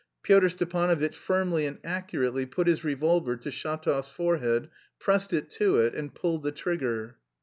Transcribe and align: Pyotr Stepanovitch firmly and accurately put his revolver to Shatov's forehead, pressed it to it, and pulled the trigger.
Pyotr 0.23 0.49
Stepanovitch 0.49 1.13
firmly 1.15 1.67
and 1.67 1.77
accurately 1.83 2.47
put 2.47 2.65
his 2.65 2.83
revolver 2.83 3.35
to 3.37 3.49
Shatov's 3.49 4.07
forehead, 4.07 4.67
pressed 4.97 5.31
it 5.31 5.51
to 5.51 5.77
it, 5.77 5.93
and 5.93 6.11
pulled 6.11 6.41
the 6.41 6.51
trigger. 6.51 7.19